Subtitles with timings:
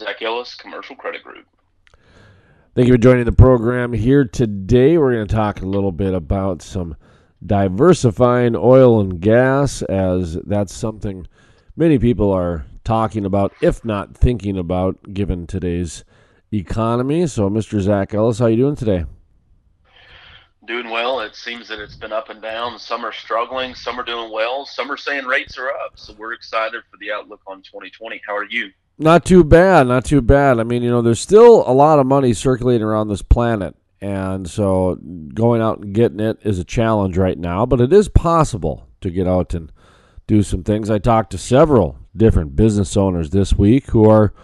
[0.00, 1.44] Zach Ellis, Commercial Credit Group.
[2.74, 4.96] Thank you for joining the program here today.
[4.96, 6.96] We're going to talk a little bit about some
[7.44, 11.26] diversifying oil and gas, as that's something
[11.76, 16.02] many people are talking about, if not thinking about, given today's
[16.50, 17.26] economy.
[17.26, 17.78] So, Mr.
[17.78, 19.04] Zach Ellis, how are you doing today?
[20.66, 21.20] Doing well.
[21.20, 22.78] It seems that it's been up and down.
[22.78, 25.98] Some are struggling, some are doing well, some are saying rates are up.
[25.98, 28.22] So we're excited for the outlook on 2020.
[28.26, 28.70] How are you?
[29.00, 30.60] Not too bad, not too bad.
[30.60, 33.74] I mean, you know, there's still a lot of money circulating around this planet.
[34.02, 34.98] And so
[35.32, 39.08] going out and getting it is a challenge right now, but it is possible to
[39.10, 39.72] get out and
[40.26, 40.90] do some things.
[40.90, 44.34] I talked to several different business owners this week who are,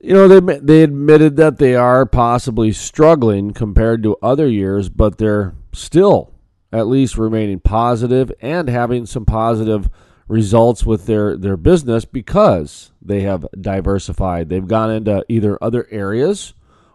[0.00, 5.18] you know, they they admitted that they are possibly struggling compared to other years, but
[5.18, 6.32] they're still
[6.72, 9.88] at least remaining positive and having some positive
[10.28, 14.48] results with their, their business because they have diversified.
[14.48, 16.54] They've gone into either other areas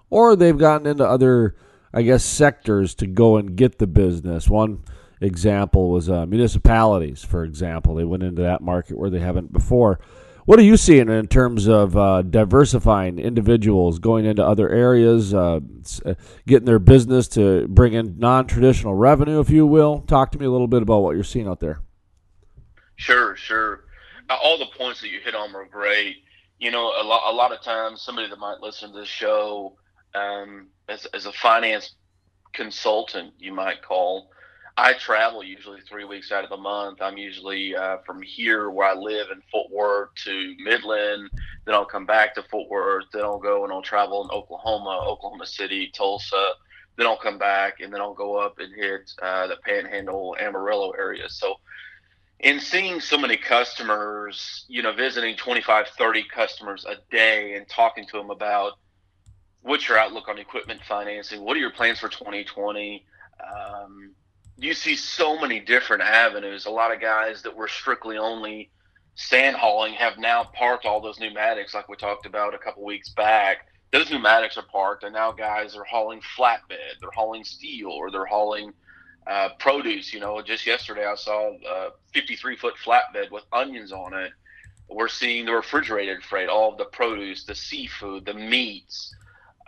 [0.09, 1.55] or they've gotten into other,
[1.91, 4.47] I guess, sectors to go and get the business.
[4.47, 4.83] One
[5.19, 7.95] example was uh, municipalities, for example.
[7.95, 9.99] They went into that market where they haven't before.
[10.45, 15.61] What are you seeing in terms of uh, diversifying individuals going into other areas, uh,
[16.05, 16.13] uh
[16.45, 20.01] getting their business to bring in non traditional revenue, if you will?
[20.01, 21.79] Talk to me a little bit about what you're seeing out there.
[22.95, 23.85] Sure, sure.
[24.29, 26.17] All the points that you hit on were great.
[26.59, 29.75] You know, a lot, a lot of times, somebody that might listen to this show
[30.15, 31.95] um, as, as a finance
[32.53, 34.29] consultant, you might call.
[34.75, 36.99] I travel usually three weeks out of the month.
[37.01, 41.29] I'm usually uh, from here where I live in Fort Worth to Midland.
[41.65, 43.05] Then I'll come back to Fort Worth.
[43.13, 46.53] Then I'll go and I'll travel in Oklahoma, Oklahoma City, Tulsa.
[46.97, 50.91] Then I'll come back and then I'll go up and hit uh, the Panhandle, Amarillo
[50.91, 51.29] area.
[51.29, 51.55] So
[52.43, 58.05] in seeing so many customers, you know, visiting 25, 30 customers a day and talking
[58.07, 58.73] to them about
[59.61, 61.43] what's your outlook on equipment financing?
[61.43, 63.05] What are your plans for 2020?
[63.41, 64.13] Um,
[64.57, 66.65] you see so many different avenues.
[66.65, 68.69] A lot of guys that were strictly only
[69.15, 73.09] sand hauling have now parked all those pneumatics, like we talked about a couple weeks
[73.11, 73.67] back.
[73.93, 78.25] Those pneumatics are parked, and now guys are hauling flatbed, they're hauling steel, or they're
[78.25, 78.73] hauling
[79.27, 80.13] uh, produce.
[80.13, 84.31] You know, just yesterday I saw a 53 foot flatbed with onions on it.
[84.89, 89.15] We're seeing the refrigerated freight, all the produce, the seafood, the meats.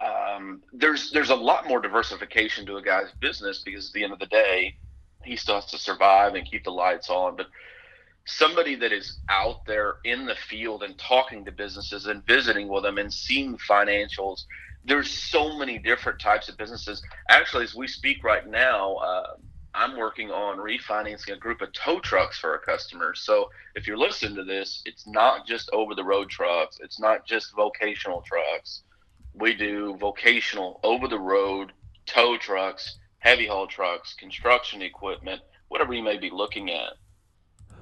[0.04, 4.14] Um, there's there's a lot more diversification to a guy's business because at the end
[4.14, 4.76] of the day,
[5.24, 7.38] he still has to survive and keep the lights on.
[7.38, 7.48] But
[8.26, 12.84] somebody that is out there in the field and talking to businesses and visiting with
[12.84, 14.44] them and seeing financials
[14.86, 17.02] there's so many different types of businesses.
[17.30, 19.24] Actually, as we speak right now, uh,
[19.76, 23.22] I'm working on refinancing a group of tow trucks for our customers.
[23.22, 27.28] So if you're listening to this, it's not just over the road trucks, it's not
[27.28, 28.84] just vocational trucks.
[29.34, 31.74] We do vocational, over the road,
[32.06, 36.94] tow trucks, heavy haul trucks, construction equipment, whatever you may be looking at.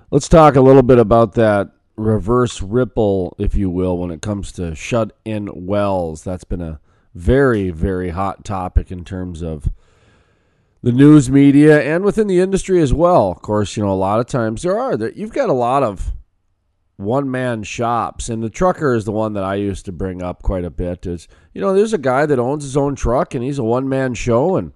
[0.09, 4.51] Let's talk a little bit about that reverse ripple, if you will, when it comes
[4.53, 6.23] to shut in wells.
[6.23, 6.79] That's been a
[7.13, 9.69] very, very hot topic in terms of
[10.83, 13.31] the news media and within the industry as well.
[13.31, 15.81] Of course, you know, a lot of times there are that you've got a lot
[15.81, 16.13] of
[16.97, 20.43] one man shops and the trucker is the one that I used to bring up
[20.43, 23.43] quite a bit is you know there's a guy that owns his own truck and
[23.43, 24.73] he's a one man show and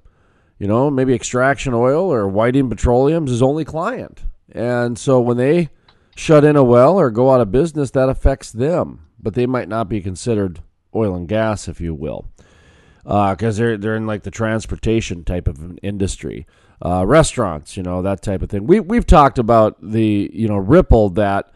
[0.58, 4.24] you know maybe extraction oil or whiting petroleum's his only client.
[4.52, 5.70] And so when they
[6.18, 9.04] shut in a well or go out of business that affects them.
[9.20, 10.62] But they might not be considered
[10.96, 12.28] oil and gas, if you will,
[13.08, 16.46] because uh, they're they're in like the transportation type of industry,
[16.86, 18.68] uh, restaurants, you know that type of thing.
[18.68, 21.54] We we've talked about the you know ripple that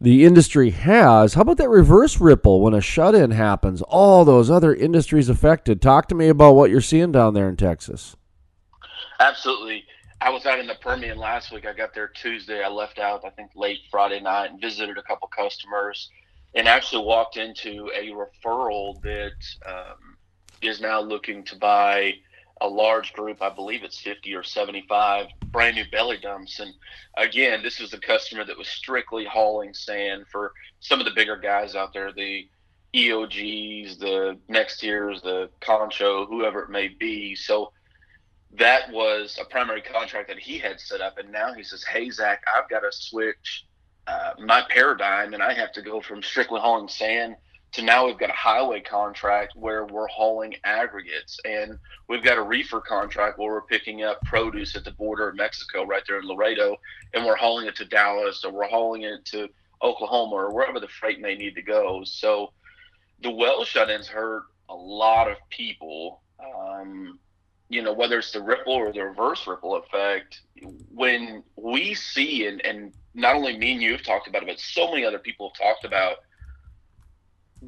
[0.00, 1.34] the industry has.
[1.34, 3.82] How about that reverse ripple when a shut in happens?
[3.82, 5.82] All those other industries affected.
[5.82, 8.16] Talk to me about what you're seeing down there in Texas.
[9.20, 9.84] Absolutely.
[10.22, 11.66] I was out in the Permian last week.
[11.66, 12.62] I got there Tuesday.
[12.64, 16.08] I left out, I think, late Friday night and visited a couple customers
[16.54, 19.32] and actually walked into a referral that
[19.66, 19.96] um,
[20.66, 22.14] is now looking to buy
[22.60, 23.42] a large group.
[23.42, 26.60] I believe it's 50 or 75 brand new belly dumps.
[26.60, 26.72] And
[27.16, 31.36] again, this is a customer that was strictly hauling sand for some of the bigger
[31.36, 32.48] guys out there, the
[32.94, 37.34] EOGs, the NexTiers, the Concho, whoever it may be.
[37.34, 37.72] So
[38.56, 41.18] that was a primary contract that he had set up.
[41.18, 43.66] And now he says, Hey, Zach, I've got to switch
[44.06, 47.36] uh, my paradigm, and I have to go from strictly hauling sand
[47.74, 51.76] to now we've got a highway contract where we're hauling aggregates, and
[52.08, 55.84] we've got a reefer contract where we're picking up produce at the border of Mexico,
[55.84, 56.76] right there in Laredo,
[57.14, 59.48] and we're hauling it to Dallas, or we're hauling it to
[59.82, 62.04] Oklahoma, or wherever the freight may need to go.
[62.04, 62.52] So
[63.22, 66.22] the well shut-ins hurt a lot of people.
[66.40, 67.18] Um,
[67.70, 70.42] you know, whether it's the ripple or the reverse ripple effect,
[70.92, 74.60] when we see and, and not only me and you have talked about it, but
[74.60, 76.18] so many other people have talked about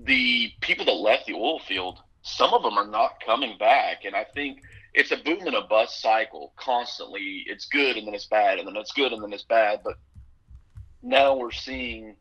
[0.04, 4.04] the people that left the oil field, some of them are not coming back.
[4.04, 4.60] And I think
[4.94, 7.44] it's a boom and a bust cycle constantly.
[7.46, 9.80] It's good and then it's bad, and then it's good and then it's bad.
[9.84, 9.94] But
[11.02, 12.16] now we're seeing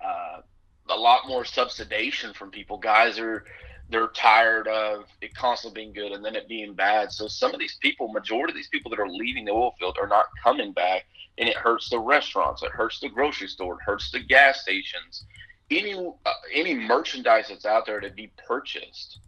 [0.00, 0.40] uh,
[0.88, 2.78] a lot more subsidization from people.
[2.78, 3.44] Guys are
[3.90, 7.12] they're tired of it constantly being good and then it being bad.
[7.12, 9.98] So some of these people, majority of these people that are leaving the oil field
[10.00, 11.04] are not coming back,
[11.36, 15.24] and it hurts the restaurants, it hurts the grocery store, it hurts the gas stations,
[15.78, 19.20] any uh, any merchandise that's out there to be purchased.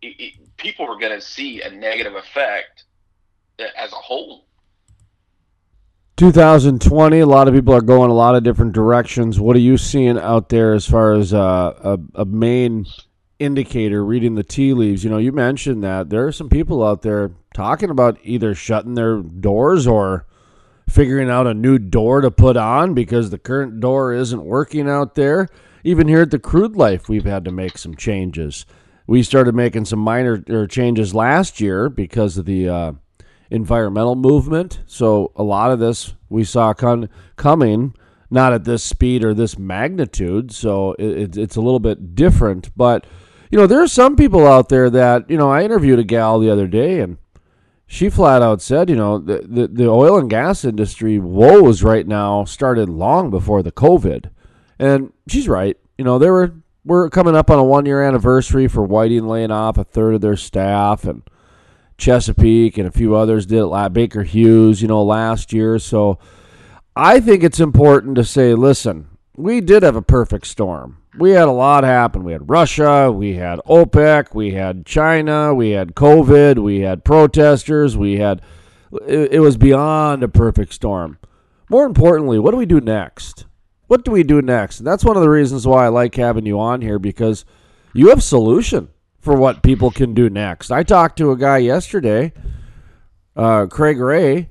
[0.00, 2.84] It, it, people are going to see a negative effect
[3.58, 4.44] as a whole.
[6.16, 9.38] 2020, a lot of people are going a lot of different directions.
[9.38, 12.86] What are you seeing out there as far as uh, a, a main
[13.38, 15.04] indicator reading the tea leaves.
[15.04, 18.94] You know, you mentioned that there are some people out there talking about either shutting
[18.94, 20.26] their doors or
[20.88, 25.14] figuring out a new door to put on because the current door isn't working out
[25.14, 25.48] there.
[25.88, 28.66] Even here at the Crude Life, we've had to make some changes.
[29.06, 32.92] We started making some minor er, changes last year because of the uh,
[33.50, 34.80] environmental movement.
[34.84, 37.94] So a lot of this we saw con- coming,
[38.28, 40.52] not at this speed or this magnitude.
[40.52, 43.06] So it, it's a little bit different, but
[43.50, 46.38] you know, there are some people out there that, you know, I interviewed a gal
[46.38, 47.16] the other day and
[47.86, 52.06] she flat out said, you know, the, the, the oil and gas industry woes right
[52.06, 54.28] now started long before the COVID.
[54.78, 55.76] And she's right.
[55.96, 56.54] You know, they were
[56.84, 60.20] we're coming up on a one year anniversary for Whiting laying off a third of
[60.20, 61.22] their staff and
[61.98, 63.92] Chesapeake and a few others did it.
[63.92, 65.78] Baker Hughes, you know, last year.
[65.78, 66.18] So
[66.94, 71.48] I think it's important to say, listen, we did have a perfect storm we had
[71.48, 72.24] a lot happen.
[72.24, 77.96] We had Russia, we had OPEC, we had China, we had COVID, we had protesters,
[77.96, 78.40] we had.
[79.06, 81.18] It was beyond a perfect storm.
[81.68, 83.44] More importantly, what do we do next?
[83.88, 84.78] What do we do next?
[84.78, 87.44] And that's one of the reasons why I like having you on here because
[87.92, 88.88] you have solution
[89.18, 90.70] for what people can do next.
[90.70, 92.32] I talked to a guy yesterday,
[93.34, 94.50] uh, Craig Ray,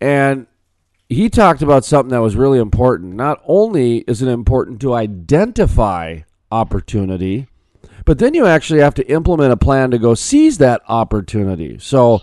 [0.00, 0.46] and
[1.08, 3.14] he talked about something that was really important.
[3.14, 6.20] Not only is it important to identify
[6.52, 7.48] opportunity,
[8.04, 11.78] but then you actually have to implement a plan to go seize that opportunity.
[11.78, 12.22] So,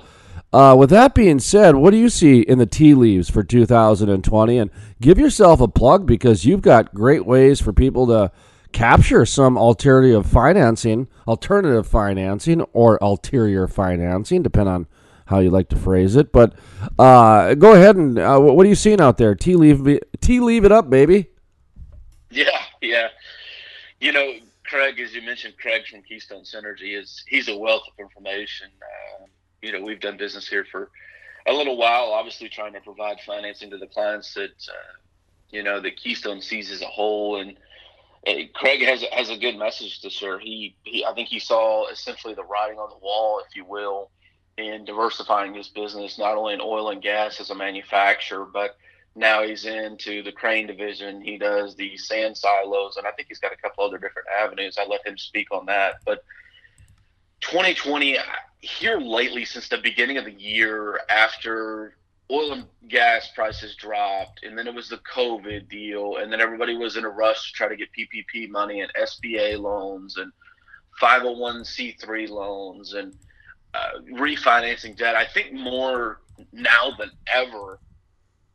[0.53, 4.57] uh, with that being said, what do you see in the tea leaves for 2020?
[4.57, 4.71] And
[5.01, 8.31] give yourself a plug because you've got great ways for people to
[8.71, 14.88] capture some alternative financing, alternative financing, or ulterior financing, depending on
[15.25, 16.31] how you like to phrase it.
[16.31, 16.53] But
[16.97, 19.35] uh, go ahead and uh, what are you seeing out there?
[19.35, 21.29] Tea leave, tea leave it up, baby.
[22.29, 23.07] Yeah, yeah.
[24.01, 24.33] You know,
[24.65, 28.67] Craig, as you mentioned, Craig from Keystone Synergy is he's a wealth of information.
[28.81, 29.25] Uh,
[29.62, 30.89] you know, we've done business here for
[31.48, 34.98] a little while, obviously trying to provide financing to the clients that uh,
[35.50, 37.57] you know that Keystone sees as a whole and.
[38.56, 40.38] Craig has has a good message to share.
[40.38, 44.09] He, he, I think he saw essentially the writing on the wall, if you will,
[44.57, 48.75] in diversifying his business, not only in oil and gas as a manufacturer, but
[49.15, 51.21] now he's into the crane division.
[51.21, 54.77] He does the sand silos, and I think he's got a couple other different avenues.
[54.80, 55.95] I let him speak on that.
[56.06, 56.24] But
[57.41, 58.17] 2020,
[58.61, 61.97] here lately, since the beginning of the year, after
[62.31, 66.75] oil and gas prices dropped, and then it was the COVID deal, and then everybody
[66.75, 70.31] was in a rush to try to get PPP money and SBA loans and
[71.01, 73.13] 501c3 loans and
[73.73, 75.15] uh, refinancing debt.
[75.15, 76.21] I think more
[76.51, 77.79] now than ever,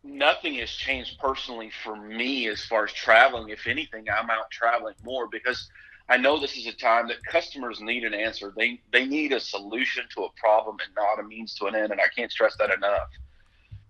[0.02, 3.50] nothing has changed personally for me as far as traveling.
[3.50, 5.68] If anything, I'm out traveling more because
[6.12, 8.52] I know this is a time that customers need an answer.
[8.56, 11.92] They they need a solution to a problem and not a means to an end.
[11.92, 13.08] And I can't stress that enough.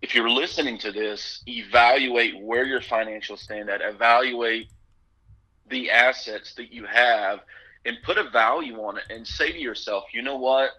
[0.00, 3.80] If you're listening to this, evaluate where your financial stand at.
[3.82, 4.68] Evaluate
[5.68, 7.40] the assets that you have
[7.84, 10.70] and put a value on it and say to yourself, you know what?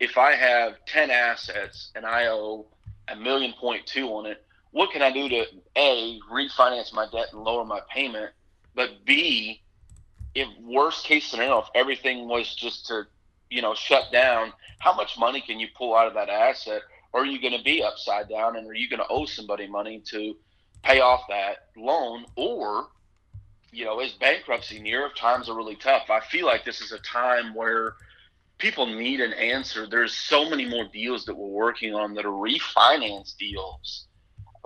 [0.00, 2.66] if I have 10 assets and I owe
[3.08, 5.44] a million point two on it, what can I do to
[5.76, 8.30] A, refinance my debt and lower my payment?
[8.74, 9.62] But B,
[10.34, 13.04] if worst case scenario, if everything was just to,
[13.50, 16.82] you know, shut down, how much money can you pull out of that asset?
[17.12, 19.66] Or are you going to be upside down and are you going to owe somebody
[19.66, 20.36] money to
[20.82, 22.24] pay off that loan?
[22.36, 22.88] Or,
[23.72, 26.10] you know, is bankruptcy near if times are really tough?
[26.10, 27.94] I feel like this is a time where–
[28.60, 29.86] people need an answer.
[29.86, 34.06] There's so many more deals that we're working on that are refinance deals,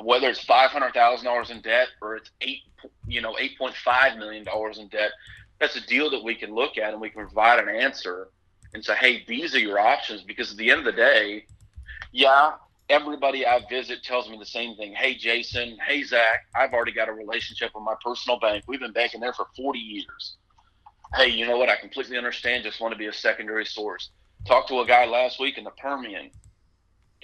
[0.02, 2.62] whether it's five hundred thousand dollars in debt or it's eight,
[3.06, 5.12] you know, eight point five million dollars in debt.
[5.61, 8.28] That's a deal that we can look at and we can provide an answer
[8.75, 10.23] and say, hey, these are your options.
[10.23, 11.46] Because at the end of the day,
[12.12, 12.52] yeah,
[12.88, 14.92] everybody I visit tells me the same thing.
[14.92, 15.78] Hey, Jason.
[15.87, 16.46] Hey, Zach.
[16.54, 18.64] I've already got a relationship with my personal bank.
[18.66, 20.37] We've been banking there for 40 years.
[21.14, 21.68] Hey, you know what?
[21.68, 22.64] I completely understand.
[22.64, 24.11] Just want to be a secondary source.
[24.46, 26.30] Talked to a guy last week in the Permian.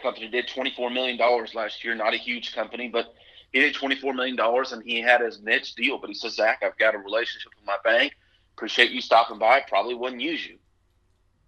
[0.01, 1.19] Company did $24 million
[1.55, 1.95] last year.
[1.95, 3.13] Not a huge company, but
[3.53, 5.99] he did $24 million and he had his niche deal.
[5.99, 8.13] But he says, Zach, I've got a relationship with my bank.
[8.57, 9.61] Appreciate you stopping by.
[9.69, 10.59] Probably wouldn't use you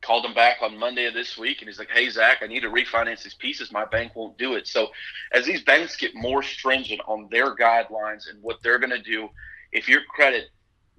[0.03, 2.61] called him back on Monday of this week, and he's like, "Hey Zach, I need
[2.61, 3.73] to refinance these pieces.
[3.73, 4.91] My bank won't do it." So,
[5.31, 9.31] as these banks get more stringent on their guidelines and what they're going to do,
[9.71, 10.51] if your credit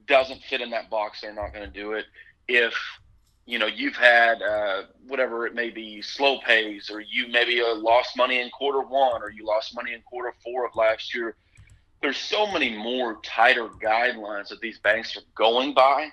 [0.08, 2.06] doesn't fit in that box, they're not going to do it.
[2.48, 2.74] If
[3.46, 7.76] you know you've had uh, whatever it may be, slow pays, or you maybe uh,
[7.76, 11.36] lost money in quarter one, or you lost money in quarter four of last year.
[12.02, 16.10] There's so many more tighter guidelines that these banks are going by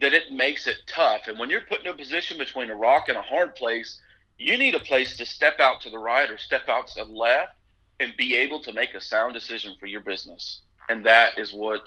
[0.00, 1.22] that it makes it tough.
[1.26, 4.00] And when you're put in a position between a rock and a hard place,
[4.38, 7.10] you need a place to step out to the right or step out to the
[7.10, 7.52] left
[8.00, 10.60] and be able to make a sound decision for your business.
[10.88, 11.82] And that is what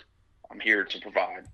[0.51, 1.45] I'm here to provide.